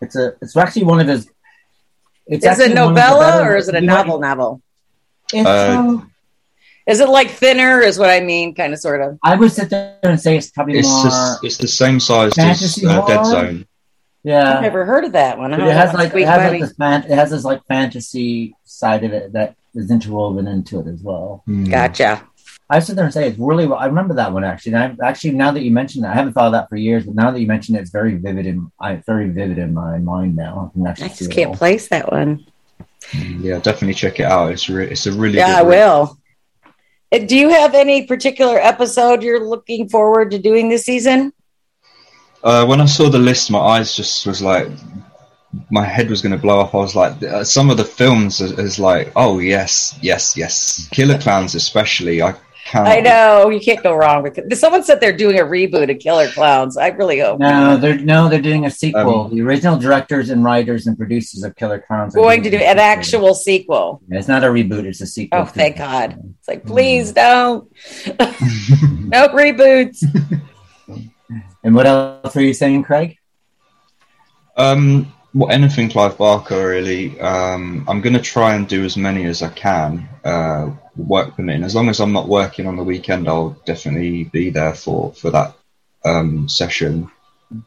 It's 0.00 0.16
a 0.16 0.34
it's 0.40 0.56
actually 0.56 0.84
one 0.84 1.00
of 1.00 1.08
his. 1.08 1.28
It's 2.26 2.44
Is 2.44 2.58
it 2.58 2.70
actually 2.70 2.74
one 2.80 2.88
of 2.88 2.94
the 2.94 3.00
novella 3.00 3.42
or 3.46 3.56
is 3.56 3.68
it 3.68 3.74
a 3.74 3.80
novel? 3.80 4.18
Novel. 4.18 4.62
It's, 5.32 5.46
Uh, 5.46 5.76
um, 5.78 6.12
Is 6.86 7.00
it 7.00 7.08
like 7.08 7.30
thinner? 7.30 7.80
Is 7.80 7.98
what 7.98 8.10
I 8.10 8.20
mean, 8.20 8.54
kind 8.54 8.72
of, 8.72 8.78
sort 8.80 9.00
of. 9.00 9.18
I 9.22 9.34
would 9.36 9.50
sit 9.52 9.70
there 9.70 9.98
and 10.02 10.20
say 10.20 10.36
it's 10.36 10.50
probably 10.50 10.78
It's 10.78 10.88
more. 10.88 11.04
just, 11.04 11.44
it's 11.44 11.56
the 11.56 11.68
same 11.68 11.98
size 12.00 12.28
as 12.30 12.34
Fantasy 12.36 12.86
uh, 12.86 13.06
Dead? 13.06 13.24
Zone. 13.26 13.66
yeah, 14.22 14.54
I've 14.56 14.62
never 14.62 14.84
heard 14.84 15.04
of 15.04 15.12
that 15.12 15.38
one. 15.38 15.52
It 15.52 15.60
has 15.60 15.94
like 15.94 16.14
it 16.14 16.26
has 16.26 16.38
by 16.38 16.48
like 16.50 16.60
this 16.60 16.72
fan, 16.74 17.02
it 17.04 17.10
has 17.10 17.30
this 17.30 17.44
like 17.44 17.64
fantasy 17.66 18.54
side 18.64 19.04
of 19.04 19.12
it 19.12 19.32
that 19.32 19.56
is 19.74 19.90
interwoven 19.90 20.46
into 20.48 20.80
it 20.80 20.86
as 20.86 21.02
well. 21.02 21.42
Hmm. 21.46 21.64
Gotcha. 21.64 22.22
I 22.68 22.80
sit 22.80 22.96
there 22.96 23.04
and 23.04 23.14
say 23.14 23.28
it's 23.28 23.38
really. 23.38 23.66
well- 23.66 23.78
I 23.78 23.86
remember 23.86 24.14
that 24.14 24.32
one 24.32 24.42
actually. 24.44 24.74
And 24.74 25.00
I 25.00 25.08
actually 25.08 25.32
now 25.32 25.52
that 25.52 25.62
you 25.62 25.70
mentioned 25.70 26.04
that, 26.04 26.10
I 26.12 26.14
haven't 26.14 26.32
thought 26.32 26.46
of 26.46 26.52
that 26.52 26.68
for 26.68 26.76
years, 26.76 27.04
but 27.06 27.14
now 27.14 27.30
that 27.30 27.40
you 27.40 27.46
mentioned 27.46 27.76
it, 27.78 27.82
it's 27.82 27.90
very 27.90 28.16
vivid 28.16 28.46
in. 28.46 28.70
I 28.80 28.96
very 29.06 29.28
vivid 29.30 29.58
in 29.58 29.72
my 29.72 29.98
mind 29.98 30.34
now. 30.36 30.70
I 30.70 30.72
can 30.72 30.86
I 30.86 31.08
just 31.08 31.30
can't 31.30 31.54
place 31.54 31.88
that 31.88 32.10
one. 32.10 32.44
Yeah, 33.14 33.58
definitely 33.60 33.94
check 33.94 34.18
it 34.18 34.24
out. 34.24 34.50
It's 34.50 34.68
re- 34.68 34.90
it's 34.90 35.06
a 35.06 35.12
really 35.12 35.38
Yeah, 35.38 35.58
I 35.58 35.62
read. 35.62 35.68
will. 35.68 36.18
Uh, 37.12 37.18
Do 37.18 37.36
you 37.36 37.50
have 37.50 37.74
any 37.74 38.04
particular 38.06 38.58
episode 38.58 39.22
you're 39.22 39.46
looking 39.46 39.88
forward 39.88 40.32
to 40.32 40.38
doing 40.40 40.68
this 40.68 40.84
season? 40.84 41.32
Uh, 42.42 42.66
when 42.66 42.80
I 42.80 42.86
saw 42.86 43.08
the 43.08 43.18
list, 43.18 43.50
my 43.50 43.60
eyes 43.60 43.94
just 43.94 44.26
was 44.26 44.42
like, 44.42 44.68
my 45.70 45.84
head 45.84 46.10
was 46.10 46.20
going 46.20 46.32
to 46.32 46.38
blow 46.38 46.60
up. 46.60 46.74
I 46.74 46.78
was 46.78 46.96
like, 46.96 47.22
uh, 47.22 47.44
some 47.44 47.70
of 47.70 47.76
the 47.76 47.84
films 47.84 48.40
is, 48.40 48.52
is 48.58 48.78
like, 48.80 49.12
oh 49.14 49.38
yes, 49.38 49.96
yes, 50.02 50.36
yes. 50.36 50.88
Killer 50.90 51.18
Clowns 51.18 51.54
especially. 51.54 52.22
I 52.22 52.34
cannot. 52.66 52.88
I 52.88 53.00
know 53.00 53.50
you 53.50 53.60
can't 53.60 53.82
go 53.82 53.94
wrong 53.94 54.22
with 54.22 54.38
it. 54.38 54.56
Someone 54.56 54.82
said 54.84 55.00
they're 55.00 55.16
doing 55.16 55.38
a 55.38 55.44
reboot 55.44 55.90
of 55.90 55.98
Killer 55.98 56.28
Clowns. 56.28 56.76
I 56.76 56.88
really 56.88 57.20
hope 57.20 57.38
No, 57.40 57.76
they're 57.76 57.98
no, 57.98 58.28
they're 58.28 58.40
doing 58.42 58.66
a 58.66 58.70
sequel. 58.70 59.26
Um, 59.26 59.34
the 59.34 59.42
original 59.42 59.78
directors 59.78 60.30
and 60.30 60.44
writers 60.44 60.86
and 60.86 60.96
producers 60.96 61.42
of 61.42 61.54
Killer 61.56 61.78
Clowns 61.86 62.14
are 62.14 62.20
going 62.20 62.42
to 62.42 62.50
do 62.50 62.56
an 62.58 62.78
actual 62.78 63.34
sequel. 63.34 64.02
It's 64.10 64.28
not 64.28 64.44
a 64.44 64.48
reboot; 64.48 64.84
it's 64.84 65.00
a 65.00 65.06
sequel. 65.06 65.40
Oh, 65.40 65.44
thank 65.44 65.76
God! 65.78 66.18
It's 66.38 66.48
like, 66.48 66.64
Mm. 66.64 66.66
please 66.66 67.12
don't. 67.12 67.70
no 68.08 69.28
reboots. 69.28 70.04
And 71.64 71.74
what 71.74 71.84
else 71.84 72.32
were 72.32 72.42
you 72.42 72.54
saying, 72.54 72.84
Craig? 72.84 73.18
Um, 74.56 75.12
well, 75.34 75.50
anything 75.50 75.90
Clive 75.90 76.16
Barker 76.16 76.68
really. 76.68 77.18
Um, 77.20 77.84
I'm 77.88 78.00
going 78.00 78.12
to 78.14 78.22
try 78.22 78.54
and 78.54 78.68
do 78.68 78.84
as 78.84 78.96
many 78.96 79.24
as 79.24 79.42
I 79.42 79.48
can, 79.48 80.08
uh, 80.24 80.70
work 80.96 81.36
permitting. 81.36 81.64
As 81.64 81.74
long 81.74 81.88
as 81.88 82.00
I'm 82.00 82.12
not 82.12 82.28
working 82.28 82.66
on 82.66 82.76
the 82.76 82.84
weekend, 82.84 83.28
I'll 83.28 83.50
definitely 83.64 84.24
be 84.24 84.50
there 84.50 84.74
for 84.74 85.12
for 85.14 85.30
that 85.30 85.54
um, 86.04 86.48
session. 86.48 87.10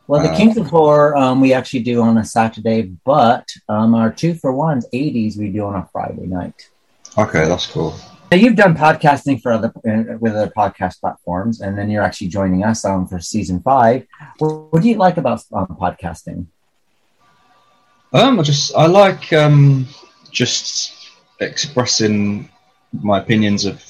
Well, 0.07 0.21
the 0.21 0.31
Uh, 0.31 0.35
Kings 0.35 0.57
of 0.57 0.67
Horror 0.67 1.15
um, 1.15 1.39
we 1.39 1.53
actually 1.53 1.83
do 1.83 2.01
on 2.01 2.17
a 2.17 2.25
Saturday, 2.25 2.91
but 3.05 3.47
um, 3.69 3.95
our 3.95 4.11
two 4.11 4.33
for 4.33 4.51
ones, 4.51 4.85
80s, 4.93 5.37
we 5.37 5.49
do 5.49 5.65
on 5.65 5.75
a 5.75 5.87
Friday 5.91 6.25
night. 6.25 6.69
Okay, 7.17 7.45
that's 7.45 7.65
cool. 7.65 7.95
Now, 8.29 8.37
you've 8.37 8.55
done 8.55 8.75
podcasting 8.75 9.41
for 9.41 9.51
other 9.53 9.71
uh, 9.87 10.17
with 10.19 10.35
other 10.35 10.51
podcast 10.55 10.99
platforms, 10.99 11.61
and 11.61 11.77
then 11.77 11.89
you're 11.89 12.03
actually 12.03 12.27
joining 12.27 12.63
us 12.63 12.85
um, 12.85 13.07
for 13.07 13.19
season 13.19 13.61
five. 13.61 14.05
What, 14.37 14.71
what 14.71 14.81
do 14.83 14.89
you 14.89 14.97
like 14.97 15.17
about 15.17 15.43
um, 15.51 15.77
podcasting? 15.79 16.45
Um, 18.13 18.39
I 18.39 18.43
just 18.43 18.75
I 18.75 18.85
like 18.85 19.33
um, 19.33 19.87
just 20.31 20.93
expressing 21.39 22.49
my 22.93 23.19
opinions 23.19 23.65
of 23.65 23.83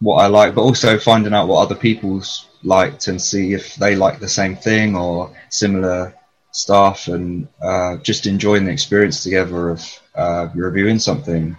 what 0.00 0.16
I 0.16 0.26
like, 0.26 0.54
but 0.54 0.62
also 0.62 0.98
finding 0.98 1.32
out 1.32 1.48
what 1.48 1.62
other 1.62 1.74
people's 1.74 2.46
liked 2.64 3.08
and 3.08 3.20
see 3.20 3.52
if 3.52 3.76
they 3.76 3.94
like 3.94 4.18
the 4.18 4.28
same 4.28 4.56
thing 4.56 4.96
or 4.96 5.34
similar 5.48 6.14
stuff, 6.50 7.08
and 7.08 7.48
uh, 7.62 7.96
just 7.98 8.26
enjoying 8.26 8.64
the 8.64 8.72
experience 8.72 9.22
together 9.22 9.70
of 9.70 10.00
uh, 10.14 10.48
reviewing 10.54 10.98
something. 10.98 11.56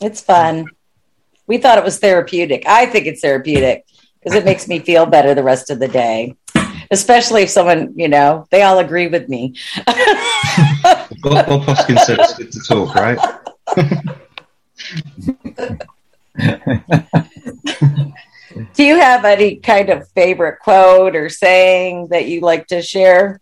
It's 0.00 0.20
fun. 0.20 0.66
We 1.46 1.58
thought 1.58 1.78
it 1.78 1.84
was 1.84 1.98
therapeutic. 1.98 2.64
I 2.66 2.86
think 2.86 3.06
it's 3.06 3.20
therapeutic 3.20 3.84
because 4.22 4.36
it 4.36 4.44
makes 4.44 4.68
me 4.68 4.78
feel 4.78 5.06
better 5.06 5.34
the 5.34 5.42
rest 5.42 5.70
of 5.70 5.78
the 5.78 5.88
day. 5.88 6.36
Especially 6.92 7.42
if 7.42 7.50
someone, 7.50 7.92
you 7.96 8.08
know, 8.08 8.46
they 8.50 8.62
all 8.62 8.78
agree 8.78 9.06
with 9.06 9.28
me. 9.28 9.54
Bob, 9.86 11.46
Bob 11.46 11.62
Hoskins 11.62 12.04
said 12.04 12.18
it's 12.18 12.36
good 12.36 12.52
to 12.52 12.60
talk, 12.60 12.94
right? 12.94 14.16
Do 18.74 18.84
you 18.84 18.96
have 18.96 19.24
any 19.24 19.56
kind 19.56 19.90
of 19.90 20.08
favorite 20.08 20.58
quote 20.60 21.14
or 21.14 21.28
saying 21.28 22.08
that 22.08 22.26
you 22.26 22.40
like 22.40 22.66
to 22.68 22.82
share? 22.82 23.40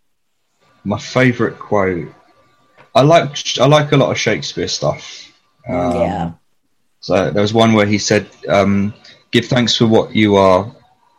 My 0.83 0.99
favourite 0.99 1.57
quote. 1.57 2.13
I 2.95 3.01
like 3.01 3.37
I 3.59 3.65
like 3.67 3.91
a 3.91 3.97
lot 3.97 4.11
of 4.11 4.17
Shakespeare 4.17 4.67
stuff. 4.67 5.31
Um, 5.67 5.95
yeah. 5.95 6.31
So 7.01 7.31
there 7.31 7.41
was 7.41 7.53
one 7.53 7.73
where 7.73 7.85
he 7.85 7.97
said, 7.97 8.27
um, 8.47 8.93
"Give 9.31 9.45
thanks 9.45 9.75
for 9.75 9.87
what 9.87 10.15
you 10.15 10.35
are 10.35 10.71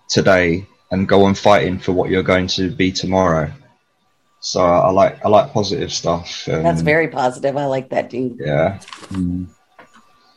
today, 0.08 0.66
and 0.90 1.08
go 1.08 1.24
on 1.24 1.34
fighting 1.34 1.78
for 1.78 1.92
what 1.92 2.10
you're 2.10 2.22
going 2.22 2.46
to 2.48 2.70
be 2.70 2.92
tomorrow." 2.92 3.50
So 4.40 4.60
I 4.60 4.90
like 4.90 5.24
I 5.24 5.28
like 5.28 5.52
positive 5.52 5.92
stuff. 5.92 6.46
and- 6.48 6.64
That's 6.64 6.82
very 6.82 7.08
positive. 7.08 7.56
I 7.56 7.66
like 7.66 7.90
that, 7.90 8.10
dude. 8.10 8.38
yeah. 8.40 8.78
Mm. 9.10 9.48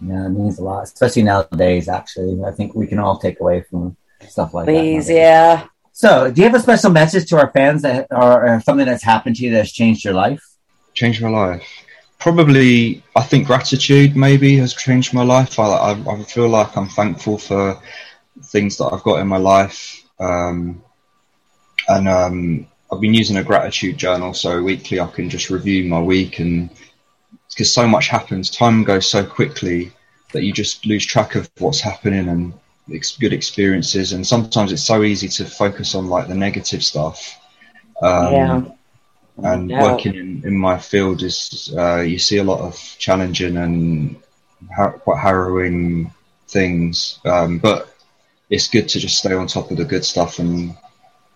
Yeah, 0.06 0.26
it 0.26 0.30
means 0.30 0.60
a 0.60 0.64
lot, 0.64 0.84
especially 0.84 1.24
nowadays. 1.24 1.88
Actually, 1.88 2.44
I 2.44 2.52
think 2.52 2.76
we 2.76 2.88
can 2.88 3.00
all 3.00 3.18
take 3.18 3.40
away 3.40 3.62
from 3.62 3.96
stuff 4.28 4.54
like 4.54 4.66
Please, 4.66 5.08
that. 5.08 5.14
yeah. 5.14 5.68
So, 5.92 6.32
do 6.32 6.42
you 6.42 6.48
have 6.48 6.56
a 6.56 6.60
special 6.60 6.90
message 6.90 7.30
to 7.30 7.38
our 7.38 7.52
fans 7.52 7.84
that, 7.84 8.08
or, 8.12 8.48
or 8.48 8.62
something 8.62 8.86
that's 8.86 9.04
happened 9.04 9.36
to 9.38 9.44
you 9.44 9.52
that's 9.52 9.72
changed 9.72 10.04
your 10.04 10.16
life? 10.16 10.44
Changed 10.94 11.22
my 11.22 11.30
life. 11.30 11.64
Probably, 12.20 13.04
I 13.16 13.22
think 13.22 13.48
gratitude 13.48 14.16
maybe 14.16 14.58
has 14.58 14.74
changed 14.74 15.14
my 15.14 15.24
life. 15.24 15.60
I, 15.60 15.64
I, 15.64 16.14
I 16.14 16.24
feel 16.24 16.48
like 16.48 16.76
I'm 16.76 16.88
thankful 16.88 17.38
for 17.38 17.80
things 18.46 18.78
that 18.78 18.86
I've 18.86 19.04
got 19.04 19.20
in 19.20 19.28
my 19.28 19.38
life, 19.38 20.04
um, 20.20 20.82
and 21.88 22.08
um, 22.08 22.68
I've 22.92 23.02
been 23.02 23.14
using 23.14 23.38
a 23.38 23.44
gratitude 23.44 23.98
journal. 23.98 24.34
So 24.34 24.62
weekly, 24.64 25.00
I 25.00 25.08
can 25.08 25.30
just 25.30 25.50
review 25.50 25.88
my 25.88 26.02
week, 26.02 26.40
and 26.40 26.70
because 27.54 27.72
so 27.74 27.88
much 27.88 28.08
happens, 28.08 28.50
time 28.50 28.84
goes 28.84 29.10
so 29.10 29.24
quickly 29.26 29.92
that 30.34 30.44
you 30.44 30.52
just 30.54 30.86
lose 30.86 31.06
track 31.06 31.36
of 31.36 31.50
what's 31.60 31.80
happening 31.80 32.28
and 32.30 32.54
ex- 32.94 33.18
good 33.18 33.34
experiences. 33.34 34.14
And 34.14 34.26
sometimes 34.26 34.72
it's 34.72 34.84
so 34.84 35.04
easy 35.04 35.28
to 35.30 35.46
focus 35.46 35.96
on 35.96 36.08
like 36.10 36.28
the 36.28 36.36
negative 36.36 36.84
stuff. 36.84 37.38
Um, 38.02 38.34
yeah. 38.34 38.62
and 39.44 39.70
Yeah. 39.70 39.84
working 39.84 40.16
in, 40.16 40.42
in 40.46 40.58
my 40.58 40.78
field 40.78 41.22
is 41.24 41.74
uh, 41.78 42.02
you 42.02 42.20
see 42.20 42.38
a 42.38 42.44
lot 42.44 42.60
of 42.60 42.76
challenging 43.00 43.58
and 43.58 44.16
har- 44.76 44.94
quite 45.00 45.20
harrowing 45.22 46.12
things 46.48 47.20
um, 47.26 47.58
but 47.60 47.96
it's 48.50 48.68
good 48.68 48.88
to 48.90 49.00
just 49.00 49.18
stay 49.18 49.34
on 49.34 49.48
top 49.48 49.72
of 49.72 49.78
the 49.78 49.86
good 49.86 50.06
stuff 50.06 50.40
and 50.40 50.76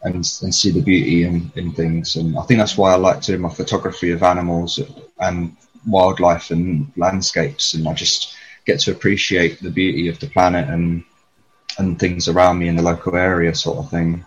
and, 0.03 0.15
and 0.15 0.53
see 0.53 0.69
the 0.71 0.81
beauty 0.81 1.23
in, 1.23 1.51
in 1.55 1.71
things 1.73 2.15
and 2.17 2.37
I 2.37 2.43
think 2.43 2.59
that's 2.59 2.77
why 2.77 2.91
I 2.93 2.97
like 2.97 3.21
doing 3.21 3.41
my 3.41 3.49
photography 3.49 4.11
of 4.11 4.21
animals 4.23 4.79
and 5.19 5.55
wildlife 5.87 6.51
and 6.51 6.91
landscapes 6.95 7.73
and 7.73 7.87
I 7.87 7.93
just 7.93 8.35
get 8.65 8.79
to 8.81 8.91
appreciate 8.91 9.61
the 9.61 9.69
beauty 9.69 10.07
of 10.07 10.19
the 10.19 10.27
planet 10.27 10.69
and 10.69 11.03
and 11.79 11.99
things 11.99 12.27
around 12.27 12.57
me 12.57 12.67
in 12.67 12.75
the 12.75 12.81
local 12.81 13.15
area 13.15 13.53
sort 13.53 13.77
of 13.77 13.89
thing 13.89 14.25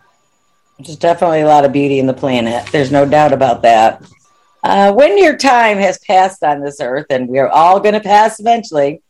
There's 0.79 0.97
definitely 0.97 1.40
a 1.40 1.47
lot 1.47 1.64
of 1.64 1.73
beauty 1.73 1.99
in 1.99 2.07
the 2.07 2.14
planet. 2.14 2.67
There's 2.73 2.93
no 2.93 3.05
doubt 3.05 3.33
about 3.33 3.62
that. 3.62 4.02
Uh, 4.62 4.93
when 4.93 5.19
your 5.19 5.37
time 5.37 5.79
has 5.79 5.99
passed 5.99 6.43
on 6.45 6.61
this 6.61 6.81
earth, 6.81 7.07
and 7.09 7.29
we're 7.29 7.49
all 7.49 7.81
going 7.81 7.95
to 7.95 8.00
pass 8.00 8.38
eventually, 8.38 9.00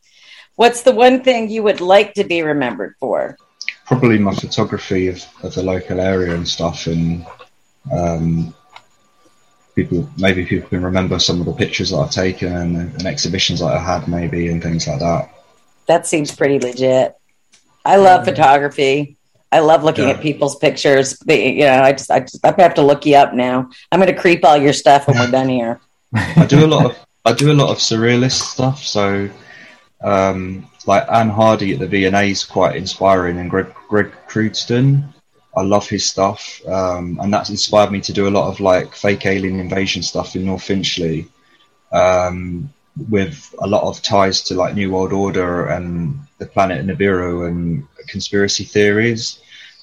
what's 0.55 0.83
the 0.83 0.93
one 0.93 1.23
thing 1.23 1.49
you 1.49 1.61
would 1.61 1.81
like 1.81 2.13
to 2.13 2.23
be 2.23 2.41
remembered 2.41 2.95
for? 3.01 3.37
probably 3.91 4.17
my 4.17 4.33
photography 4.33 5.09
of, 5.09 5.21
of 5.43 5.53
the 5.53 5.61
local 5.61 5.99
area 5.99 6.33
and 6.33 6.47
stuff 6.47 6.87
and 6.87 7.25
um, 7.91 8.55
people 9.83 10.09
maybe 10.17 10.45
people 10.45 10.69
can 10.69 10.83
remember 10.83 11.19
some 11.19 11.39
of 11.39 11.45
the 11.45 11.53
pictures 11.53 11.91
that 11.91 11.97
I've 11.97 12.11
taken 12.11 12.55
and, 12.55 12.75
and 12.75 13.05
exhibitions 13.05 13.59
that 13.59 13.67
I 13.67 13.79
had 13.79 14.07
maybe 14.07 14.47
and 14.47 14.61
things 14.61 14.87
like 14.87 14.99
that. 14.99 15.29
That 15.87 16.07
seems 16.07 16.33
pretty 16.35 16.59
legit. 16.59 17.15
I 17.83 17.95
love 17.97 18.25
photography. 18.25 19.17
I 19.51 19.59
love 19.59 19.83
looking 19.83 20.07
Yeah. 20.07 20.15
at 20.15 20.21
people's 20.21 20.55
pictures. 20.55 21.17
But, 21.25 21.39
you 21.39 21.65
know, 21.65 21.81
I 21.81 21.91
just, 21.91 22.09
I 22.11 22.21
just, 22.21 22.45
I 22.45 22.53
have 22.61 22.75
to 22.75 22.83
look 22.83 23.05
you 23.05 23.15
up 23.15 23.33
now. 23.33 23.69
I'm 23.91 23.99
going 23.99 24.13
to 24.13 24.19
creep 24.19 24.45
all 24.45 24.55
your 24.55 24.73
stuff 24.73 25.07
when 25.07 25.17
we're 25.17 25.31
done 25.31 25.49
here. 25.49 25.81
I 26.13 26.45
do 26.45 26.65
a 26.65 26.67
lot 26.67 26.85
of 26.85 26.97
I 27.25 27.33
do 27.33 27.51
a 27.51 27.53
lot 27.53 27.69
of 27.69 27.77
surrealist 27.77 28.39
stuff. 28.41 28.83
So 28.83 29.29
um, 30.03 30.67
like 30.87 31.05
Anne 31.11 31.29
Hardy 31.29 31.73
at 31.73 31.79
the 31.79 31.87
V&A 31.87 32.23
is 32.31 32.43
quite 32.45 32.75
inspiring, 32.75 33.37
and 33.39 33.49
Greg 33.49 33.73
Greg 33.89 34.11
Crewdson. 34.27 35.13
I 35.55 35.63
love 35.63 35.89
his 35.89 36.07
stuff, 36.07 36.61
um, 36.67 37.19
and 37.21 37.33
that's 37.33 37.49
inspired 37.49 37.91
me 37.91 38.01
to 38.01 38.13
do 38.13 38.27
a 38.27 38.35
lot 38.37 38.47
of 38.47 38.59
like 38.59 38.95
fake 38.95 39.25
alien 39.25 39.59
invasion 39.59 40.01
stuff 40.01 40.35
in 40.35 40.45
North 40.45 40.63
Finchley, 40.63 41.27
um, 41.91 42.71
with 43.09 43.53
a 43.59 43.67
lot 43.67 43.83
of 43.83 44.01
ties 44.01 44.41
to 44.43 44.55
like 44.55 44.75
New 44.75 44.91
World 44.91 45.11
Order 45.11 45.67
and 45.67 46.19
the 46.37 46.45
planet 46.45 46.85
Nibiru 46.85 47.47
and 47.47 47.85
conspiracy 48.07 48.63
theories. 48.63 49.41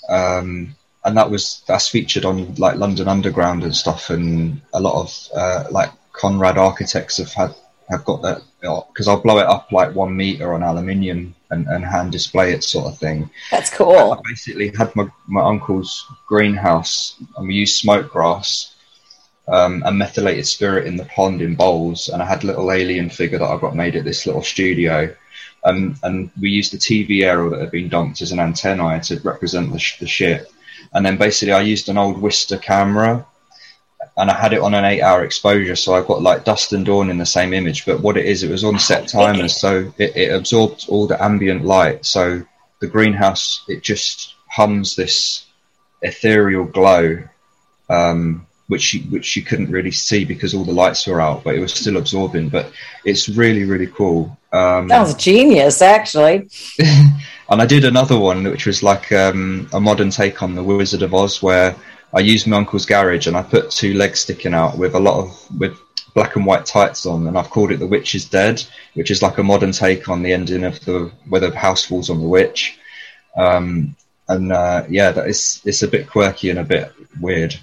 Um, 0.09 0.75
and 1.05 1.17
that 1.17 1.31
was 1.31 1.63
that's 1.67 1.89
featured 1.89 2.25
on 2.25 2.55
like 2.57 2.77
London 2.77 3.09
Underground 3.09 3.63
and 3.63 3.77
stuff, 3.77 4.11
and 4.11 4.61
a 4.73 4.81
lot 4.81 5.01
of 5.01 5.29
uh, 5.35 5.65
like 5.71 5.91
Conrad 6.13 6.59
architects 6.59 7.19
have 7.19 7.33
had 7.33 7.55
have 7.89 8.05
got 8.05 8.23
that 8.23 8.43
because 8.61 9.09
I'll 9.09 9.21
blow 9.21 9.39
it 9.39 9.47
up 9.47 9.73
like 9.73 9.95
one 9.95 10.17
meter 10.17 10.53
on 10.53 10.63
aluminium 10.63 11.35
and, 11.51 11.67
and 11.69 11.85
hand 11.85 12.13
display 12.13 12.53
it 12.53 12.65
sort 12.65 12.87
of 12.87 12.99
thing. 12.99 13.31
That's 13.51 13.71
cool. 13.71 14.13
I 14.13 14.21
basically 14.29 14.73
had 14.77 14.95
my, 14.95 15.09
my 15.27 15.43
uncle's 15.43 16.07
greenhouse 16.27 17.17
and 17.37 17.49
we 17.49 17.55
used 17.55 17.77
smoke 17.77 18.11
grass 18.11 18.75
um, 19.49 19.83
and 19.87 19.97
methylated 19.99 20.47
spirit 20.47 20.87
in 20.87 20.97
the 20.97 21.07
pond 21.07 21.41
in 21.41 21.55
bowls. 21.55 22.09
And 22.09 22.23
I 22.23 22.27
had 22.27 22.45
a 22.45 22.47
little 22.47 22.71
alien 22.71 23.09
figure 23.09 23.39
that 23.39 23.49
I 23.49 23.59
got 23.59 23.77
made 23.77 23.97
at 23.97 24.05
this 24.05 24.27
little 24.27 24.43
studio. 24.43 25.15
Um, 25.65 25.97
and 26.03 26.31
we 26.41 26.51
used 26.51 26.73
the 26.73 26.79
TV 26.79 27.25
aerial 27.25 27.51
that 27.51 27.61
had 27.61 27.71
been 27.71 27.89
dumped 27.89 28.21
as 28.23 28.33
an 28.33 28.41
antennae 28.41 29.01
to 29.05 29.21
represent 29.21 29.73
the, 29.73 29.79
sh- 29.79 29.99
the 29.99 30.07
ship. 30.07 30.51
And 30.93 31.05
then 31.05 31.17
basically 31.17 31.53
I 31.53 31.63
used 31.63 31.89
an 31.89 31.99
old 31.99 32.17
Wista 32.17 32.61
camera 32.61 33.27
and 34.19 34.31
I 34.31 34.35
had 34.35 34.53
it 34.53 34.61
on 34.61 34.75
an 34.75 34.85
eight 34.85 35.01
hour 35.01 35.25
exposure. 35.25 35.77
So 35.77 35.95
I 35.95 36.03
got 36.03 36.23
like 36.23 36.45
dusk 36.45 36.73
and 36.73 36.85
dawn 36.85 37.09
in 37.09 37.19
the 37.19 37.27
same 37.27 37.55
image. 37.55 37.87
But 37.87 38.01
what 38.01 38.17
it 38.17 38.27
is, 38.27 38.43
it 38.43 38.51
was 38.51 38.65
on 38.65 38.79
set 38.79 39.09
timers. 39.09 39.57
So 39.57 39.93
it, 39.97 40.17
it 40.17 40.35
absorbed 40.35 40.87
all 40.89 41.07
the 41.07 41.23
ambient 41.23 41.65
light. 41.65 42.05
So 42.05 42.43
the 42.81 42.89
greenhouse, 42.89 43.65
it 43.69 43.83
just 43.83 44.35
hums 44.49 44.97
this 44.97 45.47
ethereal 46.03 46.65
glow, 46.65 47.23
um, 47.89 48.45
which 48.67 48.93
you, 48.93 49.03
which 49.03 49.37
you 49.37 49.43
couldn't 49.43 49.71
really 49.71 49.93
see 49.93 50.25
because 50.25 50.53
all 50.53 50.65
the 50.65 50.73
lights 50.73 51.07
were 51.07 51.21
out, 51.21 51.45
but 51.45 51.55
it 51.55 51.61
was 51.61 51.73
still 51.73 51.97
absorbing. 51.97 52.49
But 52.49 52.73
it's 53.05 53.29
really, 53.29 53.65
really 53.65 53.87
cool. 53.87 54.37
Um, 54.53 54.89
Sounds 54.89 55.15
genius, 55.15 55.81
actually. 55.81 56.49
and 56.81 57.63
I 57.63 57.67
did 57.67 57.85
another 57.85 58.19
one 58.19 58.43
which 58.45 58.67
was 58.67 58.83
like 58.83 59.13
um, 59.13 59.69
a 59.73 59.79
modern 59.79 60.11
take 60.11 60.43
on 60.43 60.57
the 60.57 60.65
Wizard 60.65 61.03
of 61.03 61.15
Oz, 61.15 61.41
where 61.41 61.77
I 62.15 62.21
used 62.21 62.47
my 62.47 62.57
uncle's 62.57 62.87
garage 62.87 63.27
and 63.27 63.37
I 63.37 63.43
put 63.43 63.71
two 63.71 63.95
legs 63.95 64.21
sticking 64.21 64.55
out 64.55 64.79
with 64.79 64.95
a 64.95 65.01
lot 65.01 65.21
of 65.21 65.61
with 65.61 65.79
black 66.15 66.37
and 66.37 66.47
white 66.47 66.67
tights 66.67 67.07
on, 67.07 67.27
and 67.27 67.39
I've 67.39 67.51
called 67.51 67.71
it 67.71 67.79
"The 67.79 67.87
Witch 67.87 68.15
is 68.15 68.25
Dead," 68.25 68.63
which 68.95 69.11
is 69.11 69.23
like 69.23 69.39
a 69.39 69.43
modern 69.43 69.73
take 69.73 70.09
on 70.09 70.23
the 70.23 70.33
ending 70.33 70.65
of 70.65 70.81
the 70.85 71.13
where 71.29 71.41
the 71.41 71.57
house 71.57 71.85
falls 71.85 72.11
on 72.11 72.21
the 72.21 72.27
witch. 72.27 72.79
Um, 73.37 73.95
and 74.29 74.53
uh, 74.53 74.85
yeah, 74.89 75.11
that 75.13 75.29
is 75.29 75.61
it's 75.65 75.83
a 75.83 75.89
bit 75.89 76.09
quirky 76.09 76.51
and 76.51 76.59
a 76.59 76.65
bit 76.65 76.93
weird. 77.21 77.57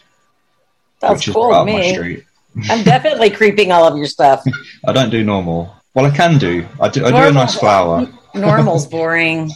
That's 1.00 1.28
cool 1.28 1.52
to 1.52 1.66
me. 1.66 2.24
I'm 2.70 2.84
definitely 2.84 3.30
creeping 3.30 3.72
all 3.72 3.86
of 3.86 3.98
your 3.98 4.08
stuff. 4.08 4.44
I 4.88 4.94
don't 4.94 5.10
do 5.10 5.24
normal. 5.24 5.75
Well, 5.94 6.06
I 6.06 6.16
can 6.16 6.38
do. 6.38 6.66
I 6.80 6.90
do. 6.90 7.06
I 7.06 7.12
do 7.12 7.30
a 7.30 7.32
nice 7.32 7.56
flower. 7.56 8.08
Normal's 8.36 8.88
boring. 8.88 9.52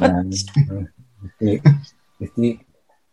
um, 0.00 0.30
with, 1.40 2.34
the, 2.36 2.58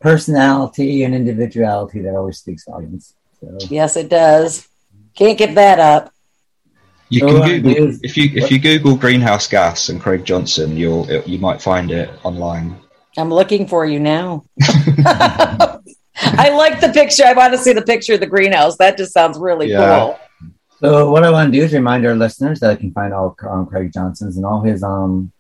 personality 0.04 1.04
and 1.04 1.16
individuality 1.16 2.02
that 2.02 2.14
always 2.14 2.38
speaks 2.38 2.66
volumes. 2.66 3.16
So. 3.40 3.58
Yes, 3.70 3.96
it 3.96 4.10
does. 4.10 4.68
Can't 5.16 5.38
give 5.38 5.56
that 5.56 5.80
up. 5.80 6.12
You 7.10 7.22
can 7.22 7.30
oh, 7.30 7.46
Google 7.46 7.98
if 8.02 8.18
you 8.18 8.32
if 8.34 8.52
you 8.52 8.60
Google 8.60 8.96
greenhouse 8.96 9.48
gas 9.48 9.90
and 9.90 10.02
Craig 10.02 10.26
Johnson, 10.26 10.76
you'll 10.76 11.10
you 11.28 11.38
might 11.38 11.62
find 11.62 11.92
it 11.92 12.10
online. 12.24 12.76
I'm 13.18 13.30
looking 13.30 13.68
for 13.68 13.86
you 13.86 14.00
now. 14.00 14.44
I 15.06 16.50
like 16.50 16.82
the 16.82 16.90
picture. 16.92 17.24
I 17.26 17.34
want 17.34 17.54
to 17.54 17.60
see 17.60 17.74
the 17.74 17.84
picture 17.84 18.16
of 18.16 18.20
the 18.20 18.26
greenhouse. 18.26 18.78
That 18.78 18.98
just 18.98 19.14
sounds 19.14 19.38
really 19.38 19.70
yeah. 19.70 20.00
cool. 20.00 20.20
So 20.80 21.12
what 21.12 21.24
I 21.24 21.30
want 21.30 21.54
to 21.54 21.60
do 21.60 21.64
is 21.64 21.74
remind 21.74 22.06
our 22.06 22.16
listeners 22.16 22.60
that 22.62 22.72
I 22.72 22.76
can 22.76 22.92
find 22.92 23.14
all 23.14 23.36
um, 23.48 23.68
Craig 23.68 23.92
Johnson's 23.94 24.38
and 24.38 24.46
all 24.46 24.62
his 24.62 24.82
um 24.82 25.32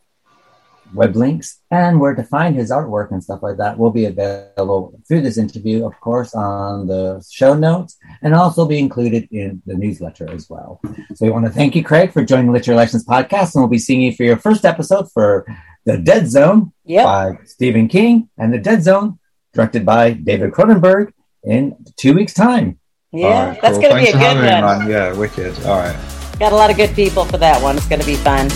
web 0.93 1.15
links 1.15 1.61
and 1.71 1.99
where 1.99 2.15
to 2.15 2.23
find 2.23 2.55
his 2.55 2.71
artwork 2.71 3.11
and 3.11 3.23
stuff 3.23 3.41
like 3.41 3.57
that 3.57 3.77
will 3.77 3.91
be 3.91 4.05
available 4.05 4.99
through 5.07 5.21
this 5.21 5.37
interview, 5.37 5.85
of 5.85 5.99
course, 5.99 6.33
on 6.33 6.87
the 6.87 7.23
show 7.31 7.53
notes 7.53 7.97
and 8.21 8.33
also 8.33 8.65
be 8.65 8.79
included 8.79 9.27
in 9.31 9.61
the 9.65 9.75
newsletter 9.75 10.29
as 10.29 10.49
well. 10.49 10.79
So 11.15 11.25
we 11.25 11.31
want 11.31 11.45
to 11.45 11.51
thank 11.51 11.75
you, 11.75 11.83
Craig, 11.83 12.11
for 12.11 12.23
joining 12.23 12.47
the 12.47 12.53
Literary 12.53 12.77
License 12.77 13.05
podcast, 13.05 13.55
and 13.55 13.61
we'll 13.61 13.67
be 13.67 13.79
seeing 13.79 14.01
you 14.01 14.13
for 14.15 14.23
your 14.23 14.37
first 14.37 14.65
episode 14.65 15.11
for 15.11 15.45
The 15.85 15.97
Dead 15.97 16.29
Zone 16.29 16.71
yep. 16.85 17.05
by 17.05 17.37
Stephen 17.45 17.87
King 17.87 18.29
and 18.37 18.53
The 18.53 18.59
Dead 18.59 18.83
Zone, 18.83 19.19
directed 19.53 19.85
by 19.85 20.11
David 20.11 20.51
Cronenberg, 20.51 21.11
in 21.43 21.75
two 21.97 22.13
weeks' 22.13 22.33
time. 22.33 22.79
Yeah, 23.11 23.49
right, 23.49 23.61
that's 23.61 23.77
cool. 23.77 23.89
going 23.89 24.05
to 24.05 24.11
be 24.11 24.17
a 24.17 24.19
good 24.19 24.63
one. 24.63 24.89
Yeah, 24.89 25.13
wicked. 25.13 25.53
All 25.65 25.77
right. 25.77 25.95
Got 26.39 26.51
a 26.51 26.55
lot 26.55 26.71
of 26.71 26.77
good 26.77 26.95
people 26.95 27.25
for 27.25 27.37
that 27.37 27.61
one. 27.61 27.77
It's 27.77 27.87
going 27.87 28.01
to 28.01 28.07
be 28.07 28.15
fun. 28.15 28.49